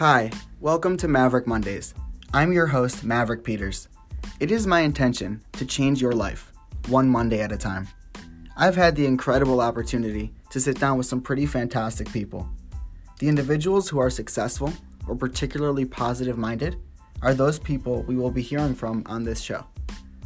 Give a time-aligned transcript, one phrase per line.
[0.00, 0.30] Hi,
[0.60, 1.92] welcome to Maverick Mondays.
[2.32, 3.88] I'm your host, Maverick Peters.
[4.40, 6.54] It is my intention to change your life,
[6.88, 7.86] one Monday at a time.
[8.56, 12.48] I've had the incredible opportunity to sit down with some pretty fantastic people.
[13.18, 14.72] The individuals who are successful
[15.06, 16.76] or particularly positive minded
[17.20, 19.66] are those people we will be hearing from on this show.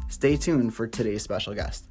[0.08, 1.88] Stay tuned for today's special guest.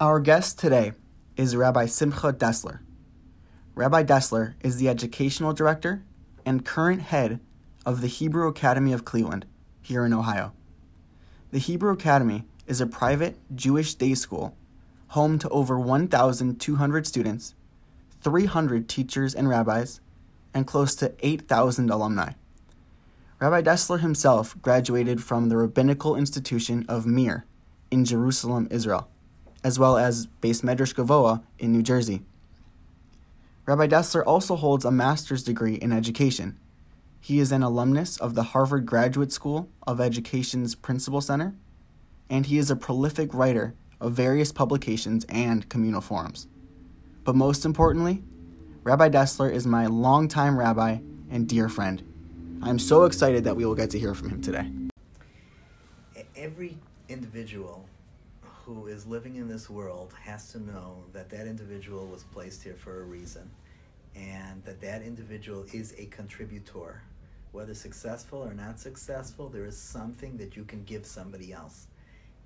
[0.00, 0.92] Our guest today
[1.36, 2.78] is Rabbi Simcha Dessler.
[3.74, 6.04] Rabbi Dessler is the educational director
[6.46, 7.40] and current head
[7.84, 9.44] of the Hebrew Academy of Cleveland
[9.82, 10.52] here in Ohio.
[11.50, 14.56] The Hebrew Academy is a private Jewish day school
[15.08, 17.56] home to over 1,200 students,
[18.20, 20.00] 300 teachers and rabbis,
[20.54, 22.34] and close to 8,000 alumni.
[23.40, 27.46] Rabbi Dessler himself graduated from the Rabbinical Institution of Mir
[27.90, 29.10] in Jerusalem, Israel
[29.64, 32.22] as well as Beis Medrash Govoha in New Jersey.
[33.66, 36.58] Rabbi Dessler also holds a master's degree in education.
[37.20, 41.54] He is an alumnus of the Harvard Graduate School of Education's Principal Center,
[42.30, 46.46] and he is a prolific writer of various publications and communal forums.
[47.24, 48.22] But most importantly,
[48.84, 51.00] Rabbi Dessler is my longtime rabbi
[51.30, 52.02] and dear friend.
[52.62, 54.70] I'm so excited that we will get to hear from him today.
[56.36, 56.78] Every
[57.08, 57.84] individual
[58.68, 62.76] who is living in this world has to know that that individual was placed here
[62.76, 63.50] for a reason
[64.14, 67.00] and that that individual is a contributor.
[67.52, 71.86] Whether successful or not successful, there is something that you can give somebody else.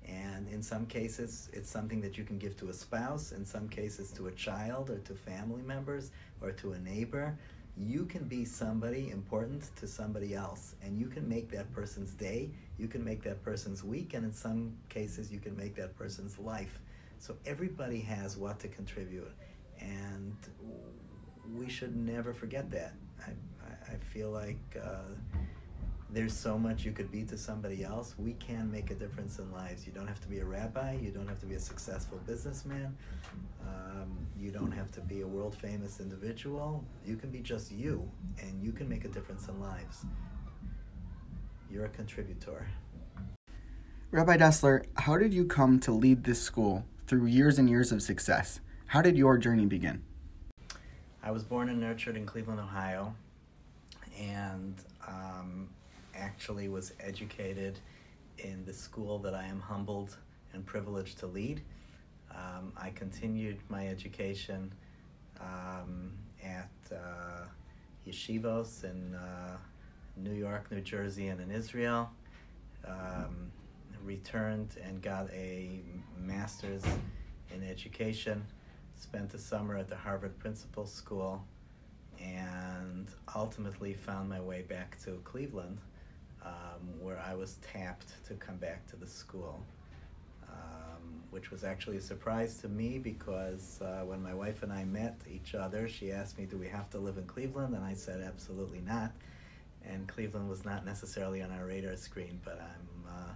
[0.07, 3.67] And in some cases, it's something that you can give to a spouse, in some
[3.67, 7.37] cases, to a child or to family members or to a neighbor.
[7.75, 12.49] You can be somebody important to somebody else, and you can make that person's day
[12.77, 16.39] you can make that person's week, and in some cases, you can make that person's
[16.39, 16.79] life.
[17.19, 19.31] So everybody has what to contribute,
[19.79, 20.35] and
[21.55, 22.93] we should never forget that.
[23.25, 23.31] I,
[23.93, 25.13] I feel like uh,
[26.09, 28.15] there's so much you could be to somebody else.
[28.17, 29.85] We can make a difference in lives.
[29.87, 30.97] You don't have to be a rabbi.
[31.01, 32.95] You don't have to be a successful businessman.
[33.61, 36.83] Um, you don't have to be a world famous individual.
[37.05, 38.09] You can be just you,
[38.41, 40.05] and you can make a difference in lives.
[41.73, 42.67] You're a contributor.
[44.11, 48.03] Rabbi Dessler, how did you come to lead this school through years and years of
[48.03, 48.59] success?
[48.85, 50.03] How did your journey begin?
[51.23, 53.15] I was born and nurtured in Cleveland, Ohio,
[54.19, 54.75] and
[55.07, 55.67] um,
[56.13, 57.79] actually was educated
[58.37, 60.15] in the school that I am humbled
[60.53, 61.63] and privileged to lead.
[62.29, 64.71] Um, I continued my education
[65.41, 66.11] um,
[66.43, 67.47] at uh,
[68.07, 69.57] yeshivos in uh,
[70.15, 72.09] New York, New Jersey, and in Israel.
[72.87, 73.51] Um,
[74.03, 75.81] returned and got a
[76.19, 76.83] master's
[77.53, 78.45] in education.
[78.95, 81.43] Spent the summer at the Harvard Principal School,
[82.21, 85.79] and ultimately found my way back to Cleveland,
[86.45, 89.63] um, where I was tapped to come back to the school.
[90.47, 94.83] Um, which was actually a surprise to me because uh, when my wife and I
[94.83, 97.73] met each other, she asked me, Do we have to live in Cleveland?
[97.73, 99.11] And I said, Absolutely not
[99.89, 103.33] and Cleveland was not necessarily on our radar screen, but I'm uh,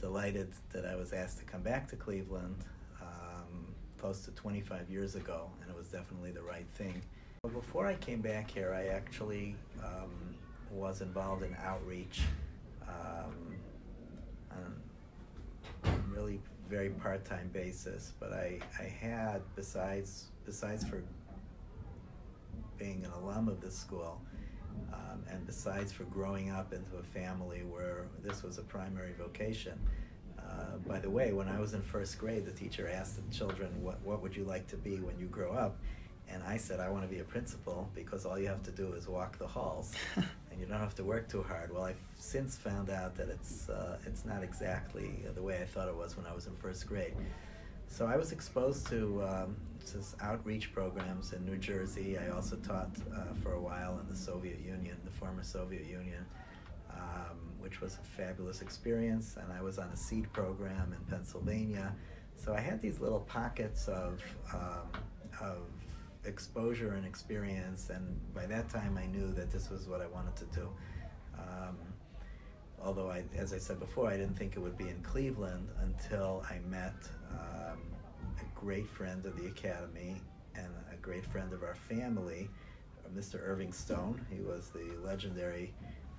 [0.00, 2.64] delighted that I was asked to come back to Cleveland
[3.00, 7.00] um, close to 25 years ago, and it was definitely the right thing.
[7.42, 10.34] But Before I came back here, I actually um,
[10.70, 12.22] was involved in outreach
[12.82, 13.56] um,
[14.52, 14.80] on
[15.84, 21.02] a really very part-time basis, but I, I had, besides, besides for
[22.78, 24.20] being an alum of this school,
[24.92, 29.78] um, and besides for growing up into a family where this was a primary vocation,
[30.38, 33.70] uh, by the way, when I was in first grade, the teacher asked the children,
[33.82, 35.76] what, what would you like to be when you grow up?
[36.28, 38.92] And I said, I want to be a principal because all you have to do
[38.94, 41.72] is walk the halls and you don't have to work too hard.
[41.72, 45.88] Well, I've since found out that it's, uh, it's not exactly the way I thought
[45.88, 47.14] it was when I was in first grade.
[47.88, 52.18] So I was exposed to um, just outreach programs in New Jersey.
[52.18, 56.26] I also taught uh, for a while in the Soviet Union, the former Soviet Union,
[56.90, 59.36] um, which was a fabulous experience.
[59.40, 61.94] And I was on a seed program in Pennsylvania.
[62.36, 64.22] So I had these little pockets of,
[64.52, 64.90] um,
[65.40, 65.58] of
[66.24, 67.88] exposure and experience.
[67.90, 70.68] And by that time, I knew that this was what I wanted to do.
[71.38, 71.78] Um,
[72.82, 76.44] although I, as I said before, I didn't think it would be in Cleveland until
[76.50, 76.94] I met
[77.38, 77.78] um,
[78.40, 80.16] a great friend of the Academy
[80.54, 82.48] and a great friend of our family,
[83.04, 83.40] uh, Mr.
[83.42, 84.24] Irving Stone.
[84.30, 85.72] He was the legendary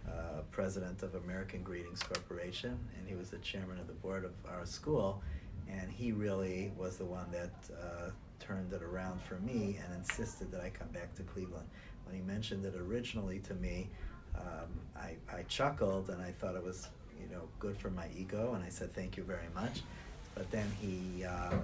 [0.08, 4.32] uh, president of American Greetings Corporation, and he was the chairman of the board of
[4.50, 5.22] our school.
[5.70, 10.52] And he really was the one that uh, turned it around for me and insisted
[10.52, 11.68] that I come back to Cleveland.
[12.06, 13.90] When he mentioned it originally to me,
[14.36, 16.88] um, I, I chuckled and I thought it was,
[17.20, 19.82] you know, good for my ego, and I said thank you very much.
[20.38, 21.64] But then he um,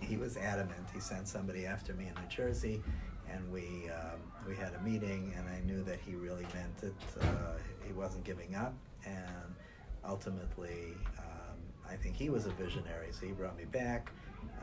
[0.00, 0.88] he was adamant.
[0.94, 2.82] He sent somebody after me in New Jersey,
[3.30, 6.94] and we um, we had a meeting, and I knew that he really meant it.
[7.20, 8.72] Uh, he wasn't giving up,
[9.04, 9.54] and
[10.06, 11.58] ultimately, um,
[11.88, 13.08] I think he was a visionary.
[13.12, 14.10] So he brought me back.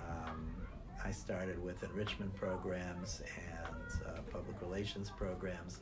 [0.09, 0.55] Um,
[1.03, 5.81] I started with enrichment programs and uh, public relations programs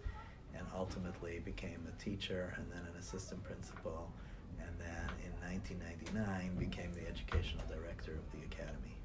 [0.54, 4.12] and ultimately became a teacher and then an assistant principal,
[4.59, 8.95] and then in 1999 became the educational director of the academy.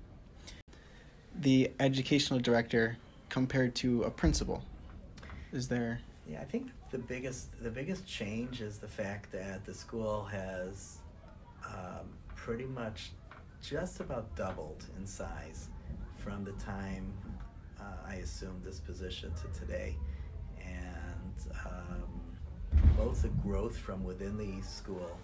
[1.40, 2.96] The educational director
[3.28, 4.62] compared to a principal,
[5.52, 6.00] is there?
[6.28, 10.98] Yeah, I think the biggest the biggest change is the fact that the school has
[11.66, 13.10] um, pretty much
[13.62, 15.68] just about doubled in size
[16.16, 17.12] from the time
[17.80, 19.96] uh, I assumed this position to today
[20.64, 22.20] and um,
[22.96, 25.16] both the growth from within the school.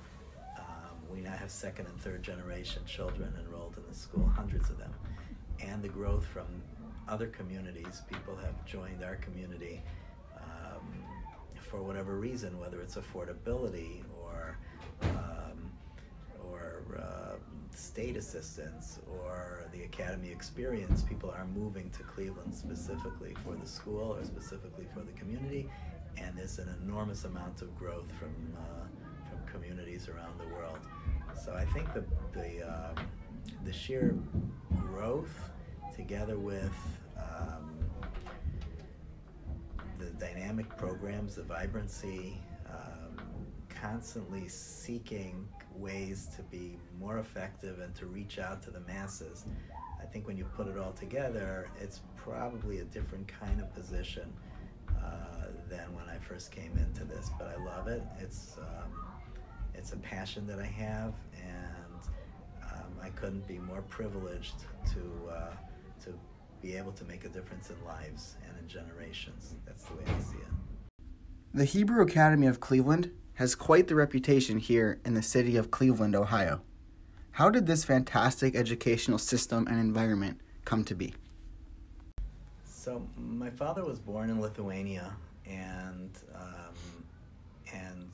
[1.15, 4.93] We now have second and third generation children enrolled in the school, hundreds of them,
[5.61, 6.47] and the growth from
[7.09, 8.03] other communities.
[8.11, 9.81] People have joined our community
[10.37, 11.05] um,
[11.55, 14.59] for whatever reason, whether it's affordability or
[15.03, 15.71] um,
[16.51, 17.37] or uh,
[17.77, 24.17] state assistance or the academy experience, people are moving to Cleveland specifically for the school
[24.19, 25.69] or specifically for the community,
[26.17, 28.87] and there's an enormous amount of growth from uh,
[29.31, 30.79] from communities around the world.
[31.37, 33.07] So I think the the um,
[33.65, 34.15] the sheer
[34.81, 35.51] growth,
[35.95, 36.75] together with
[37.17, 37.71] um,
[39.99, 43.19] the dynamic programs, the vibrancy, um,
[43.69, 45.47] constantly seeking
[45.77, 49.45] ways to be more effective and to reach out to the masses.
[50.01, 54.33] I think when you put it all together, it's probably a different kind of position
[54.91, 57.31] uh, than when I first came into this.
[57.39, 58.03] But I love it.
[58.21, 58.93] It's um,
[59.85, 62.01] it's a passion that I have, and
[62.73, 64.55] um, I couldn't be more privileged
[64.95, 65.51] to uh,
[66.05, 66.15] to
[66.63, 69.57] be able to make a difference in lives and in generations.
[69.67, 71.05] That's the way I see it.
[71.53, 76.17] The Hebrew Academy of Cleveland has quite the reputation here in the city of Cleveland,
[76.17, 76.63] Ohio.
[77.33, 81.13] How did this fantastic educational system and environment come to be?
[82.65, 85.15] So, my father was born in Lithuania,
[85.45, 87.05] and um,
[87.71, 88.09] and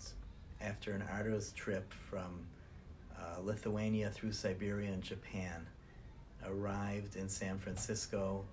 [0.60, 2.46] after an arduous trip from
[3.18, 5.66] uh, Lithuania through Siberia and Japan,
[6.46, 8.44] arrived in San Francisco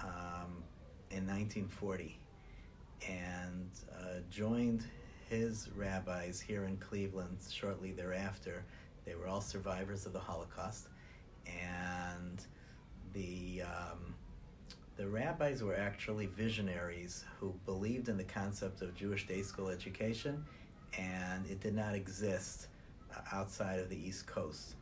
[0.00, 0.62] um,
[1.10, 2.18] in 1940,
[3.08, 4.84] and uh, joined
[5.28, 8.64] his rabbis here in Cleveland shortly thereafter.
[9.04, 10.88] They were all survivors of the Holocaust,
[11.46, 12.44] and
[13.12, 14.14] the um,
[14.96, 20.44] the rabbis were actually visionaries who believed in the concept of Jewish day school education,
[20.98, 22.68] and it did not exist
[23.14, 24.74] uh, outside of the East Coast.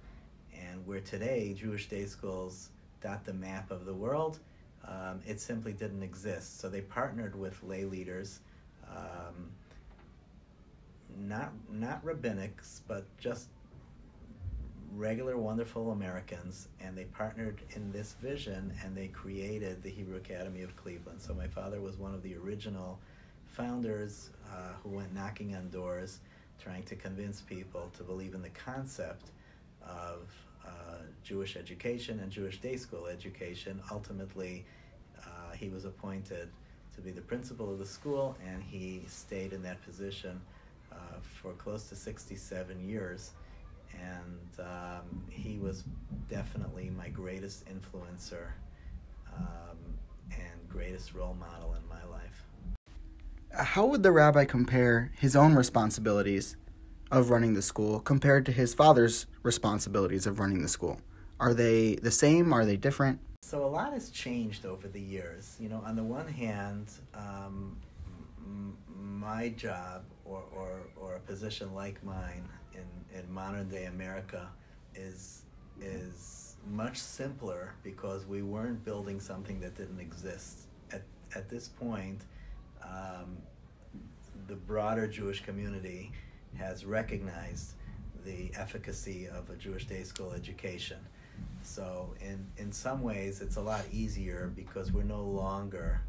[0.54, 4.38] And where today Jewish day schools dot the map of the world,
[4.86, 6.60] um, it simply didn't exist.
[6.60, 8.40] So they partnered with lay leaders.
[8.88, 9.50] Um,
[11.18, 13.48] not not rabbinics, but just
[14.94, 20.62] regular wonderful Americans, and they partnered in this vision and they created the Hebrew Academy
[20.62, 21.20] of Cleveland.
[21.20, 22.98] So my father was one of the original
[23.52, 26.20] founders uh, who went knocking on doors,
[26.58, 29.30] trying to convince people to believe in the concept
[29.86, 30.28] of
[30.66, 30.70] uh,
[31.22, 33.80] Jewish education and Jewish day school education.
[33.90, 34.64] Ultimately,
[35.18, 36.48] uh, he was appointed
[36.94, 40.40] to be the principal of the school, and he stayed in that position
[40.90, 43.32] uh, for close to 67 years.
[44.00, 45.84] And um, he was
[46.28, 48.46] definitely my greatest influencer
[49.36, 49.76] um,
[50.30, 52.51] and greatest role model in my life.
[53.54, 56.56] How would the rabbi compare his own responsibilities
[57.10, 61.00] of running the school compared to his father's responsibilities of running the school?
[61.38, 62.52] Are they the same?
[62.52, 63.20] Are they different?
[63.42, 65.56] So a lot has changed over the years.
[65.60, 67.76] You know, on the one hand, um,
[68.38, 74.48] m- my job or, or, or a position like mine in, in modern day America
[74.94, 75.42] is,
[75.80, 80.68] is much simpler because we weren't building something that didn't exist.
[80.92, 81.02] At,
[81.34, 82.22] at this point,
[82.84, 83.36] um,
[84.48, 86.12] the broader Jewish community
[86.58, 87.74] has recognized
[88.24, 90.98] the efficacy of a Jewish day school education.
[91.62, 96.00] So, in, in some ways, it's a lot easier because we're no longer,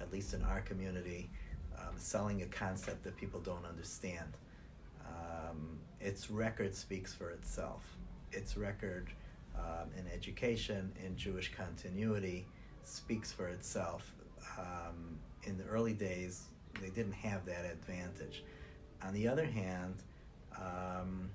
[0.00, 1.30] at least in our community,
[1.78, 4.36] um, selling a concept that people don't understand.
[5.06, 7.82] Um, its record speaks for itself.
[8.32, 9.08] Its record
[9.56, 12.46] um, in education, in Jewish continuity,
[12.84, 14.12] speaks for itself.
[15.44, 16.44] In the early days,
[16.80, 18.44] they didn't have that advantage.
[19.02, 19.94] On the other hand,
[20.56, 21.30] um,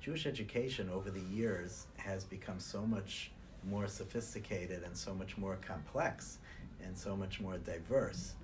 [0.00, 3.30] Jewish education over the years has become so much
[3.64, 6.38] more sophisticated and so much more complex
[6.84, 8.34] and so much more diverse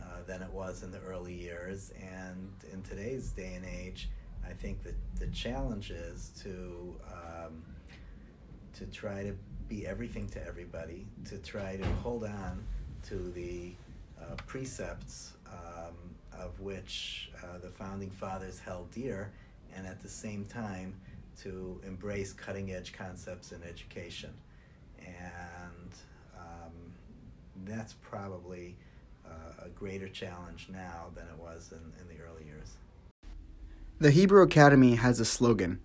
[0.00, 1.92] uh, than it was in the early years.
[2.00, 4.08] And in today's day and age,
[4.44, 7.62] I think that the challenge is to um,
[8.74, 9.34] to try to
[9.68, 12.64] be everything to everybody, to try to hold on
[13.04, 13.72] to the
[14.20, 15.94] uh, precepts um,
[16.38, 19.32] of which uh, the founding fathers held dear,
[19.74, 20.94] and at the same time
[21.42, 24.32] to embrace cutting edge concepts in education.
[25.04, 25.92] And
[26.36, 26.72] um,
[27.64, 28.76] that's probably
[29.24, 32.76] uh, a greater challenge now than it was in, in the early years.
[33.98, 35.80] The Hebrew Academy has a slogan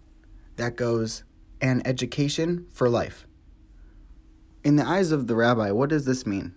[0.58, 1.24] that goes,
[1.62, 3.26] An Education for Life.
[4.64, 6.54] In the eyes of the rabbi, what does this mean?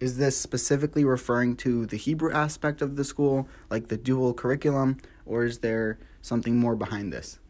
[0.00, 4.98] Is this specifically referring to the Hebrew aspect of the school, like the dual curriculum,
[5.26, 7.40] or is there something more behind this?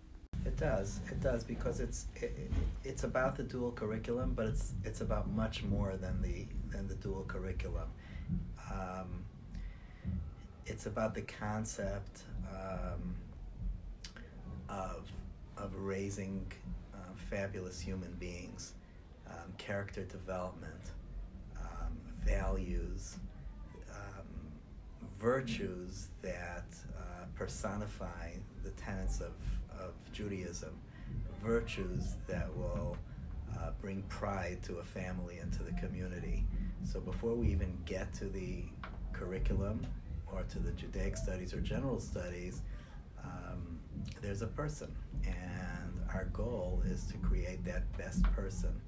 [0.47, 1.01] It does.
[1.11, 2.51] It does because it's it,
[2.85, 6.95] it's about the dual curriculum, but it's it's about much more than the than the
[6.95, 7.89] dual curriculum.
[8.73, 9.25] Um,
[10.65, 13.15] it's about the concept um,
[14.71, 15.11] of
[15.59, 16.51] of raising
[16.95, 16.99] uh,
[17.31, 18.73] fabulous human beings,
[19.29, 20.93] um, character development,
[22.29, 23.17] values,
[23.91, 24.27] um,
[25.19, 26.67] virtues that
[26.97, 28.33] uh, personify
[28.63, 29.33] the tenets of,
[29.81, 30.79] of Judaism,
[31.43, 32.97] virtues that will
[33.57, 36.45] uh, bring pride to a family and to the community.
[36.85, 38.65] So before we even get to the
[39.13, 39.87] curriculum
[40.31, 42.63] or to the Judaic studies or general studies,
[43.25, 43.79] um,
[44.23, 44.95] there's a person,
[45.25, 48.81] and our goal is to create that best person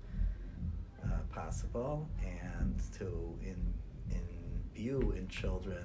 [1.33, 3.75] possible and to in,
[4.11, 5.85] imbue in children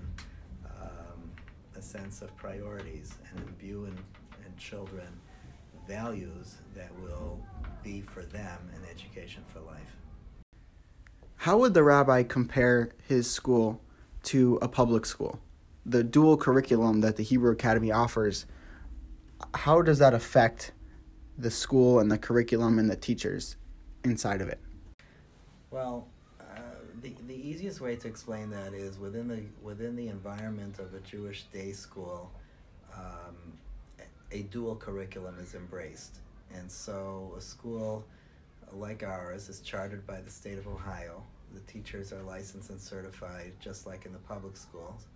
[0.65, 1.31] um,
[1.75, 3.97] a sense of priorities and imbue in,
[4.45, 5.07] in children
[5.87, 7.39] values that will
[7.83, 9.95] be for them an education for life.
[11.37, 13.81] How would the rabbi compare his school
[14.23, 15.39] to a public school?
[15.85, 18.47] The dual curriculum that the Hebrew Academy offers,
[19.53, 20.71] how does that affect
[21.37, 23.57] the school and the curriculum and the teachers
[24.03, 24.59] inside of it?
[25.75, 26.07] Well,
[26.39, 26.45] uh,
[27.01, 31.01] the, the easiest way to explain that is within the within the environment of a
[31.01, 32.31] Jewish day school,
[32.95, 33.35] um,
[34.31, 36.19] a dual curriculum is embraced,
[36.53, 38.05] and so a school
[38.71, 41.21] like ours is chartered by the state of Ohio.
[41.53, 45.07] The teachers are licensed and certified, just like in the public schools.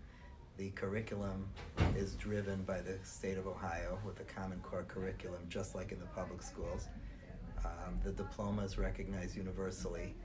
[0.57, 1.47] The curriculum
[1.95, 6.01] is driven by the state of Ohio with a Common Core curriculum, just like in
[6.01, 6.89] the public schools.
[7.63, 10.15] Um, the diploma is recognized universally,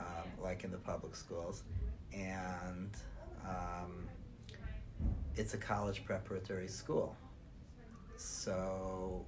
[0.00, 1.62] um, like in the public schools,
[2.12, 2.90] and
[3.44, 4.08] um,
[5.36, 7.16] it's a college preparatory school.
[8.16, 9.24] So,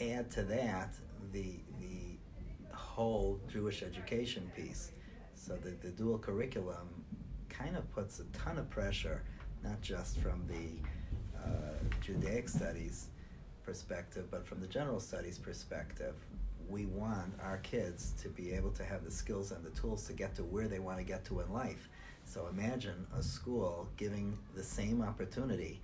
[0.00, 0.94] add to that
[1.32, 2.18] the the
[2.92, 4.92] whole Jewish education piece.
[5.34, 6.88] So the, the dual curriculum
[7.48, 9.22] kind of puts a ton of pressure,
[9.62, 13.08] not just from the uh, Judaic studies
[13.64, 16.14] perspective, but from the general studies perspective.
[16.72, 20.14] We want our kids to be able to have the skills and the tools to
[20.14, 21.90] get to where they want to get to in life.
[22.24, 25.82] So imagine a school giving the same opportunity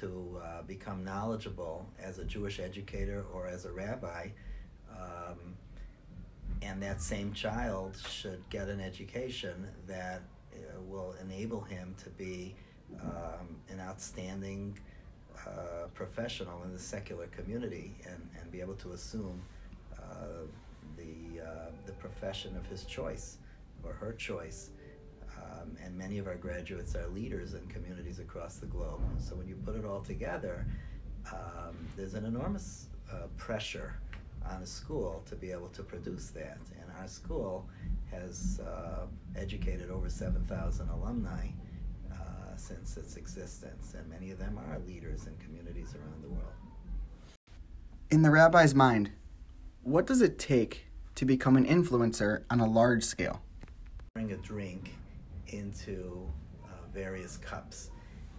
[0.00, 4.30] to uh, become knowledgeable as a Jewish educator or as a rabbi.
[4.90, 5.54] Um,
[6.62, 10.22] and that same child should get an education that
[10.52, 12.56] uh, will enable him to be
[13.00, 14.76] um, an outstanding
[15.46, 19.40] uh, professional in the secular community and, and be able to assume
[20.96, 23.38] the, uh, the profession of his choice
[23.82, 24.70] or her choice.
[25.36, 29.00] Um, and many of our graduates are leaders in communities across the globe.
[29.18, 30.66] So when you put it all together,
[31.32, 33.94] um, there's an enormous uh, pressure
[34.50, 36.58] on a school to be able to produce that.
[36.80, 37.68] And our school
[38.10, 41.48] has uh, educated over 7,000 alumni
[42.12, 42.16] uh,
[42.56, 46.52] since its existence, and many of them are leaders in communities around the world.
[48.10, 49.10] In the rabbi's mind,
[49.84, 53.42] what does it take to become an influencer on a large scale?
[54.14, 54.94] Bring a drink
[55.48, 56.26] into
[56.64, 57.90] uh, various cups,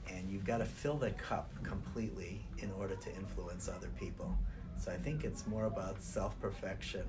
[0.10, 4.36] and you've got to fill the cup completely in order to influence other people.
[4.78, 7.06] So I think it's more about self perfection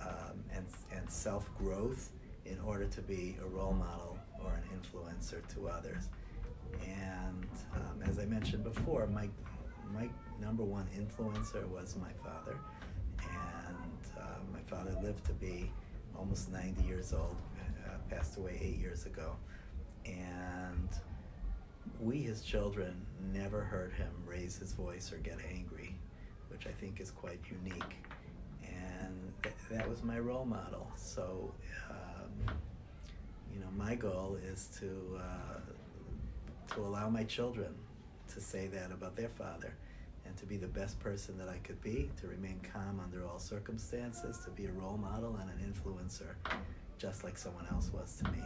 [0.00, 2.10] um, and, and self growth
[2.46, 6.08] in order to be a role model or an influencer to others.
[6.86, 9.28] And um, as I mentioned before, my,
[9.92, 10.08] my
[10.40, 12.56] number one influencer was my father.
[14.54, 15.70] My father lived to be
[16.16, 17.36] almost 90 years old,
[17.86, 19.36] uh, passed away eight years ago.
[20.06, 20.88] And
[22.00, 25.96] we, his children, never heard him raise his voice or get angry,
[26.48, 27.96] which I think is quite unique.
[28.62, 30.86] And th- that was my role model.
[30.96, 31.52] So,
[31.90, 32.54] um,
[33.52, 37.74] you know, my goal is to uh, to allow my children
[38.28, 39.74] to say that about their father,
[40.34, 43.38] and to be the best person that I could be, to remain calm under all
[43.38, 46.34] circumstances, to be a role model and an influencer,
[46.98, 48.38] just like someone else was to me.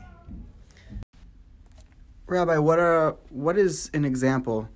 [2.27, 4.69] Rabbi, what are what is an example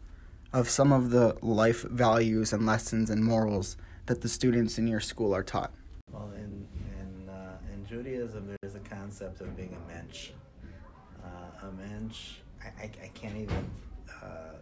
[0.55, 3.77] of some of the life values and lessons and morals
[4.07, 5.73] that the students in your school are taught?
[6.11, 6.67] Well, in
[6.99, 10.31] in uh, in Judaism, there's a concept of being a mensch.
[11.23, 13.71] Uh, a mensch, I, I, I can't even
[14.23, 14.57] uh,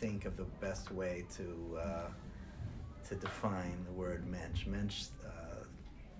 [0.00, 2.08] think of the best way to uh,
[3.08, 4.66] to define the word mensch.
[4.66, 5.64] Mensch uh,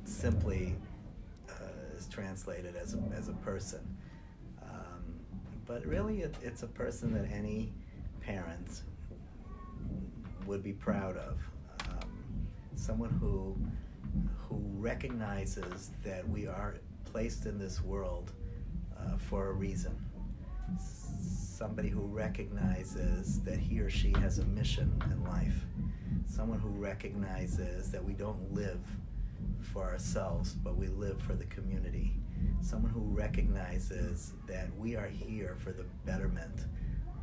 [0.04, 0.75] simply
[1.49, 3.80] uh, is translated as a, as a person
[5.68, 7.70] but really it, it's a person that any
[8.20, 8.82] parent
[10.47, 11.38] would be proud of.
[11.90, 13.56] Um, someone who
[14.49, 18.32] who recognizes that we are placed in this world
[18.99, 19.94] uh, for a reason.
[21.59, 25.65] Somebody who recognizes that he or she has a mission in life.
[26.29, 28.79] Someone who recognizes that we don't live
[29.73, 32.15] for ourselves, but we live for the community
[32.61, 36.67] someone who recognizes that we are here for the betterment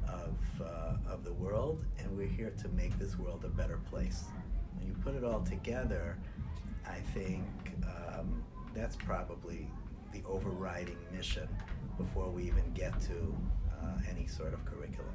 [0.05, 4.25] of, uh, of the world and we're here to make this world a better place.
[4.75, 6.17] When you put it all together,
[6.85, 7.45] I think
[7.83, 8.43] um,
[8.73, 9.69] that's probably
[10.11, 11.47] the overriding mission
[11.97, 13.33] before we even get to
[14.09, 15.11] any sort of curriculum.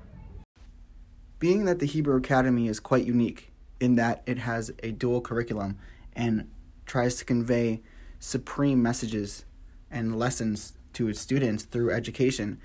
[1.38, 5.78] Being that the Hebrew Academy is quite unique in that it has a dual curriculum
[6.12, 6.50] and
[6.84, 7.80] tries to convey
[8.18, 9.44] supreme messages
[9.90, 12.60] and lessons to its students through education,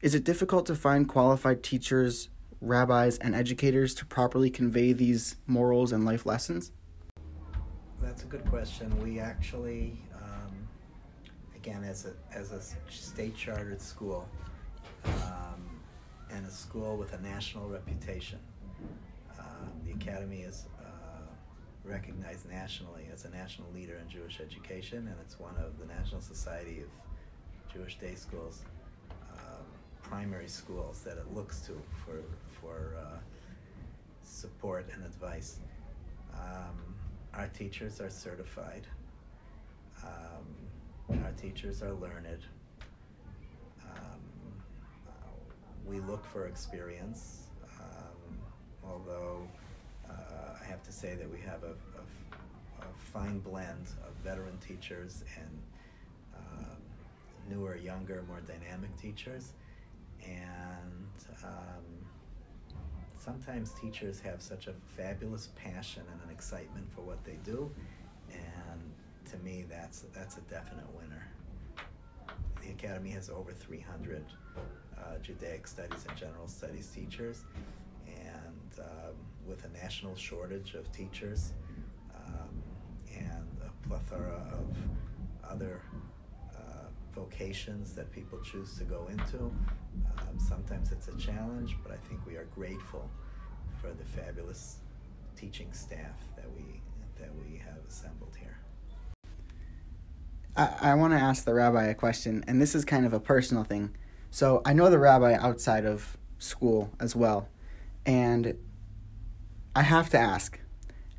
[0.00, 2.28] is it difficult to find qualified teachers,
[2.60, 6.72] rabbis, and educators to properly convey these morals and life lessons?
[8.00, 8.96] That's a good question.
[9.02, 10.68] We actually, um,
[11.54, 14.26] again, as a, as a state chartered school
[15.04, 15.80] um,
[16.30, 18.38] and a school with a national reputation,
[19.38, 20.66] um, the Academy is
[21.82, 26.20] recognized nationally as a national leader in Jewish education, and it's one of the National
[26.20, 28.62] Society of Jewish Day Schools
[29.32, 29.64] um,
[30.02, 32.22] primary schools that it looks to for
[32.60, 33.18] for uh,
[34.22, 35.58] support and advice.
[36.34, 36.94] Um,
[37.34, 38.86] our teachers are certified.
[40.02, 42.44] Um, our teachers are learned.
[43.84, 44.20] Um,
[45.90, 47.48] we look for experience,
[47.80, 48.38] um,
[48.84, 49.42] although
[50.08, 54.56] uh, I have to say that we have a, a, a fine blend of veteran
[54.58, 55.58] teachers and
[56.36, 56.76] um,
[57.48, 59.54] newer, younger, more dynamic teachers.
[60.24, 61.10] And
[61.42, 62.06] um,
[63.18, 67.68] sometimes teachers have such a fabulous passion and an excitement for what they do.
[68.30, 68.80] And
[69.28, 71.26] to me, that's, that's a definite winner.
[72.62, 74.24] The Academy has over 300
[75.02, 77.44] uh, Judaic studies and general studies teachers.
[78.06, 79.14] And um,
[79.46, 81.52] with a national shortage of teachers
[82.14, 82.62] um,
[83.16, 84.76] and a plethora of
[85.50, 85.80] other
[86.56, 89.38] uh, vocations that people choose to go into.
[89.38, 93.10] Um, sometimes it's a challenge, but I think we are grateful
[93.80, 94.76] for the fabulous
[95.36, 96.80] teaching staff that we
[97.18, 98.56] that we have assembled here.
[100.56, 103.20] I, I want to ask the rabbi a question, and this is kind of a
[103.20, 103.94] personal thing.
[104.30, 107.48] So I know the rabbi outside of school as well,
[108.06, 108.56] and
[109.74, 110.60] I have to ask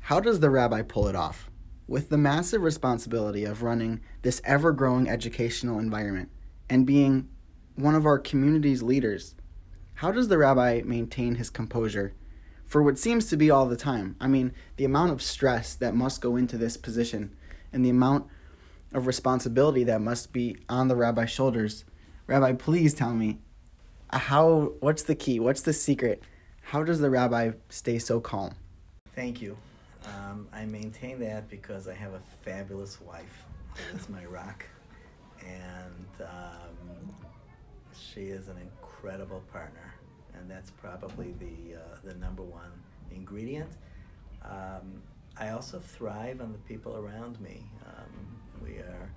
[0.06, 1.48] how does the rabbi pull it off?
[1.86, 6.30] With the massive responsibility of running this ever growing educational environment
[6.68, 7.28] and being
[7.76, 9.34] one of our community's leaders,
[9.94, 12.14] how does the rabbi maintain his composure
[12.66, 14.16] for what seems to be all the time?
[14.20, 17.36] I mean, the amount of stress that must go into this position
[17.72, 18.26] and the amount
[18.92, 21.84] of responsibility that must be on the rabbi's shoulders.
[22.26, 23.38] Rabbi, please tell me
[24.10, 25.40] how what's the key?
[25.40, 26.22] What's the secret
[26.62, 28.54] how does the rabbi stay so calm?
[29.14, 29.56] Thank you.
[30.06, 33.44] Um, I maintain that because I have a fabulous wife.
[33.94, 34.64] It's my rock.
[35.46, 37.14] And um,
[37.98, 39.94] she is an incredible partner.
[40.34, 42.72] And and that's probably the uh, the number one
[43.10, 43.70] ingredient.
[44.44, 45.02] Um,
[45.38, 47.64] I also thrive on the people around me.
[47.86, 49.08] Um, we are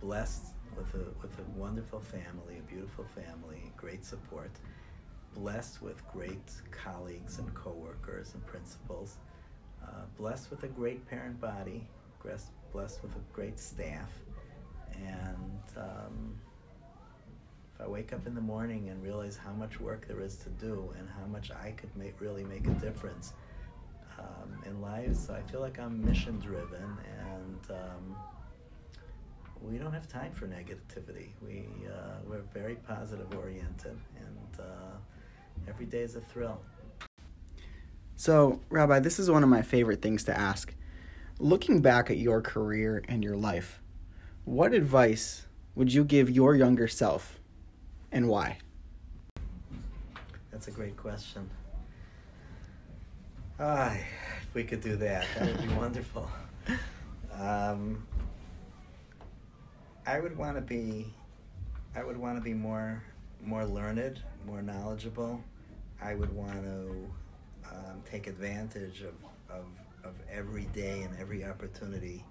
[0.00, 4.50] blessed with a with a wonderful family, a beautiful family, great support.
[5.34, 9.16] Blessed with great colleagues and coworkers and principals.
[9.82, 11.86] Uh, blessed with a great parent body.
[12.72, 14.10] Blessed with a great staff,
[14.96, 16.34] and um,
[17.74, 20.48] if I wake up in the morning and realize how much work there is to
[20.48, 23.32] do and how much I could make really make a difference
[24.18, 26.98] um, in lives, I feel like I'm mission driven
[27.30, 28.16] and um,
[29.64, 31.28] we don't have time for negativity.
[31.42, 34.96] We uh, we're very positive oriented and uh,
[35.68, 36.60] every day is a thrill.
[38.16, 40.74] So, Rabbi, this is one of my favorite things to ask.
[41.40, 43.82] Looking back at your career and your life,
[44.44, 47.40] what advice would you give your younger self
[48.12, 48.58] and why?
[50.52, 51.50] That's a great question.
[53.58, 53.96] Ah,
[54.42, 56.30] if we could do that, that would be wonderful.
[57.32, 58.06] Um,
[60.06, 61.06] I would want to be,
[61.96, 63.02] I would want to be more,
[63.42, 65.42] more learned, more knowledgeable.
[66.02, 67.10] I would want to
[67.70, 69.14] um, take advantage of,
[69.48, 69.64] of,
[70.04, 72.22] of every day and every opportunity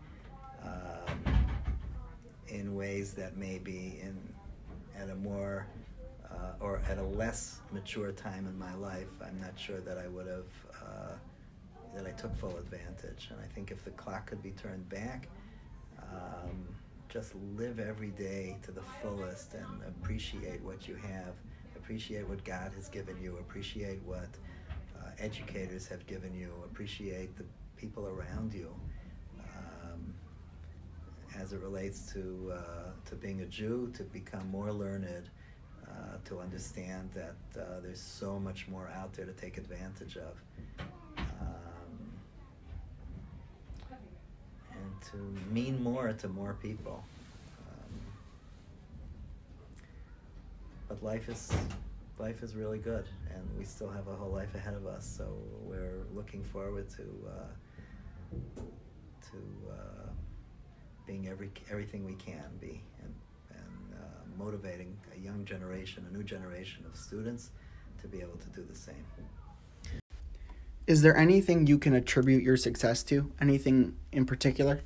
[0.64, 1.36] um,
[2.48, 4.18] in ways that maybe in
[4.96, 5.66] at a more
[6.30, 10.08] uh, or at a less mature time in my life, I'm not sure that I
[10.08, 11.14] would have uh,
[11.96, 13.30] that I took full advantage.
[13.32, 15.28] And I think if the clock could be turned back,
[16.12, 16.68] um,
[17.14, 21.36] just live every day to the fullest and appreciate what you have,
[21.76, 24.30] appreciate what God has given you, appreciate what
[24.98, 27.46] uh, educators have given you, appreciate the
[27.78, 28.74] people around you.
[29.40, 30.16] Um,
[31.40, 35.30] as it relates to uh, to being a Jew, to become more learned,
[35.88, 40.42] uh, to understand that uh, there's so much more out there to take advantage of,
[41.20, 42.12] um,
[44.72, 45.18] and to
[45.52, 47.04] mean more to more people.
[47.68, 47.94] Um,
[50.88, 51.52] but life is
[52.20, 55.06] life is really good, and we still have a whole life ahead of us.
[55.06, 55.28] So
[55.62, 58.40] we're looking forward to uh,
[59.32, 59.38] to
[59.72, 60.10] uh,
[61.06, 63.14] being every everything we can be, and
[63.52, 67.52] and uh, motivating a young generation, a new generation of students,
[68.02, 69.06] to be able to do the same.
[70.86, 73.32] Is there anything you can attribute your success to?
[73.40, 74.82] Anything in particular?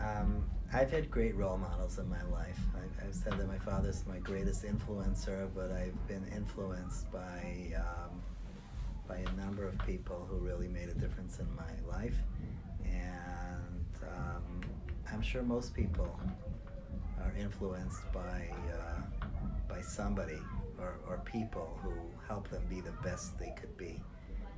[0.00, 0.44] Um,
[0.74, 2.58] I've had great role models in my life.
[2.74, 8.20] I've, I've, said that my father's my greatest influencer, but I've been influenced by um,
[9.06, 12.16] by a number of people who really made a difference in my life,
[12.84, 14.60] and um,
[15.12, 16.18] I'm sure most people
[17.22, 19.00] are influenced by uh,
[19.68, 20.40] by somebody
[20.80, 21.92] or, or people who
[22.26, 24.02] help them be the best they could be,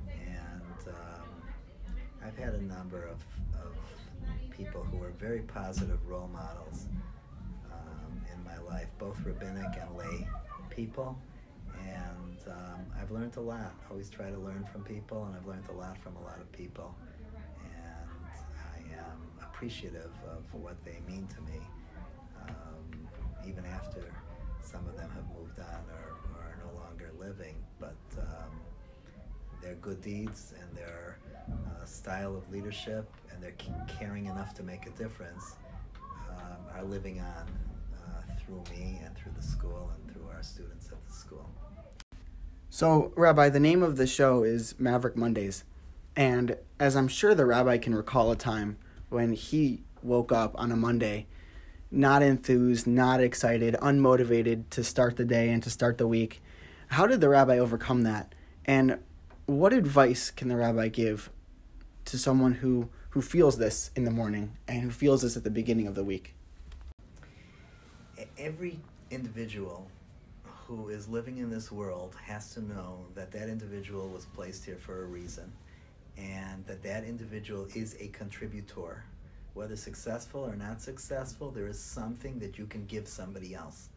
[0.09, 1.27] and um,
[2.25, 3.75] I've had a number of, of
[4.57, 6.87] people who were very positive role models
[7.71, 10.27] um, in my life, both rabbinic and lay
[10.69, 11.17] people.
[11.79, 13.73] And um, I've learned a lot.
[13.85, 16.39] I always try to learn from people, and I've learned a lot from a lot
[16.39, 16.95] of people.
[17.63, 18.09] And
[18.73, 21.59] I am appreciative of what they mean to me,
[22.47, 23.07] um,
[23.47, 24.11] even after
[24.61, 27.55] some of them have moved on or, or are no longer living.
[27.79, 28.59] But um,
[29.61, 31.19] their good deeds and their
[31.87, 33.55] style of leadership and they're
[33.87, 35.55] caring enough to make a difference
[36.29, 37.47] um, are living on
[37.95, 41.49] uh, through me and through the school and through our students at the school.
[42.69, 45.63] So, Rabbi, the name of the show is Maverick Mondays.
[46.15, 48.77] And as I'm sure the rabbi can recall a time
[49.09, 51.27] when he woke up on a Monday
[51.91, 56.41] not enthused, not excited, unmotivated to start the day and to start the week.
[56.89, 58.33] How did the rabbi overcome that?
[58.65, 58.99] And
[59.45, 61.29] what advice can the rabbi give
[62.07, 65.49] to someone who who feels this in the morning and who feels this at the
[65.49, 66.33] beginning of the week?
[68.37, 68.79] Every
[69.11, 69.87] individual
[70.43, 74.77] who is living in this world has to know that that individual was placed here
[74.77, 75.51] for a reason
[76.17, 79.03] and that that individual is a contributor.
[79.53, 83.89] Whether successful or not successful, there is something that you can give somebody else.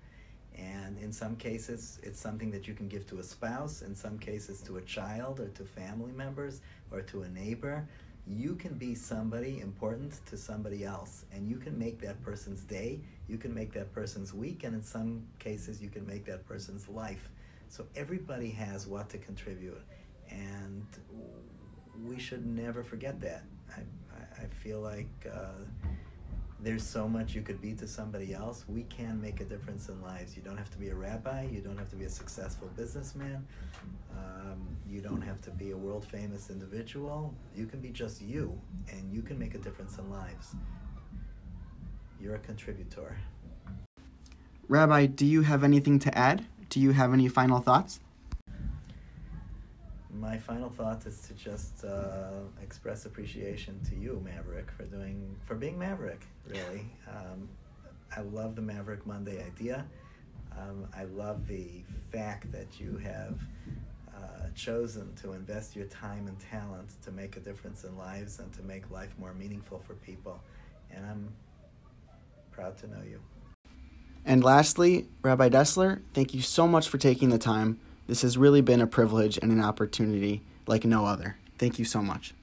[0.59, 4.19] And in some cases, it's something that you can give to a spouse, in some
[4.19, 6.61] cases, to a child or to family members
[6.91, 7.89] or to a neighbor.
[8.27, 13.01] You can be somebody important to somebody else and you can make that person's day
[13.31, 16.89] you can make that person's week and in some cases you can make that person's
[16.89, 17.31] life.
[17.69, 19.81] So everybody has what to contribute
[20.29, 20.85] and
[22.05, 23.45] we should never forget that.
[23.77, 25.63] I, I feel like uh,
[26.63, 28.65] there's so much you could be to somebody else.
[28.69, 30.37] We can make a difference in lives.
[30.37, 31.47] You don't have to be a rabbi.
[31.51, 33.47] You don't have to be a successful businessman.
[34.13, 37.35] Um, you don't have to be a world famous individual.
[37.57, 38.59] You can be just you,
[38.93, 40.55] and you can make a difference in lives.
[42.21, 43.17] You're a contributor.
[44.69, 46.45] Rabbi, do you have anything to add?
[46.69, 48.01] Do you have any final thoughts?
[50.13, 55.55] My final thought is to just uh, express appreciation to you, Maverick, for doing for
[55.55, 56.27] being Maverick.
[56.47, 57.49] Really, um,
[58.17, 59.87] I love the Maverick Monday idea.
[60.59, 63.41] Um, I love the fact that you have
[64.15, 68.53] uh, chosen to invest your time and talent to make a difference in lives and
[68.55, 70.41] to make life more meaningful for people.
[70.91, 71.33] And I'm
[72.51, 73.21] proud to know you.
[74.25, 78.61] And lastly, Rabbi Dessler, thank you so much for taking the time this has really
[78.61, 81.37] been a privilege and an opportunity like no other.
[81.59, 82.35] Thank you so much.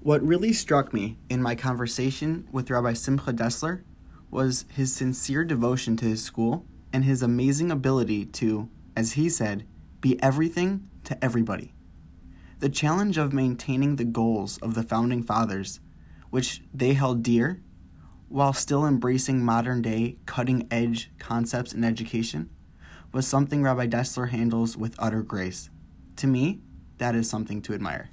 [0.00, 3.84] What really struck me in my conversation with Rabbi Simcha Dessler
[4.28, 9.64] was his sincere devotion to his school and his amazing ability to, as he said,
[10.00, 11.74] be everything to everybody.
[12.58, 15.78] The challenge of maintaining the goals of the founding fathers,
[16.30, 17.62] which they held dear,
[18.28, 22.50] while still embracing modern day cutting edge concepts in education,
[23.12, 25.68] was something Rabbi Dessler handles with utter grace.
[26.16, 26.60] To me,
[26.98, 28.08] that is something to admire.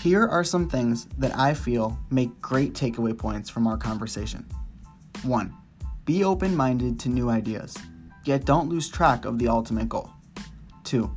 [0.00, 4.46] Here are some things that I feel make great takeaway points from our conversation.
[5.22, 5.52] 1.
[6.06, 7.76] Be open minded to new ideas,
[8.24, 10.10] yet don't lose track of the ultimate goal.
[10.84, 11.10] 2.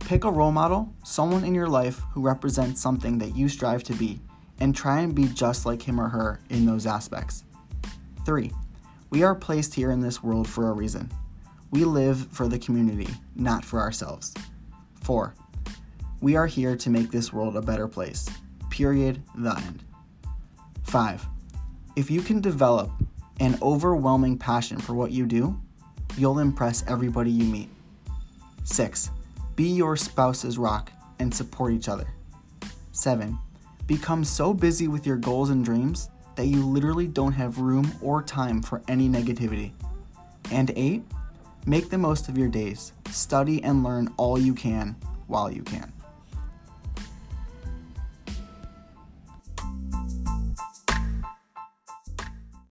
[0.00, 3.92] Pick a role model, someone in your life who represents something that you strive to
[3.94, 4.18] be,
[4.60, 7.44] and try and be just like him or her in those aspects.
[8.24, 8.50] 3.
[9.10, 11.10] We are placed here in this world for a reason.
[11.70, 14.34] We live for the community, not for ourselves.
[15.02, 15.34] 4.
[16.20, 18.28] We are here to make this world a better place.
[18.70, 19.22] Period.
[19.34, 19.84] The end.
[20.84, 21.26] 5.
[21.96, 22.90] If you can develop
[23.40, 25.60] an overwhelming passion for what you do,
[26.16, 27.68] you'll impress everybody you meet.
[28.64, 29.10] 6.
[29.56, 32.06] Be your spouse's rock and support each other.
[32.92, 33.38] 7
[33.92, 38.22] Become so busy with your goals and dreams that you literally don't have room or
[38.22, 39.72] time for any negativity.
[40.50, 41.02] And 8.
[41.66, 42.94] Make the most of your days.
[43.10, 45.92] Study and learn all you can while you can.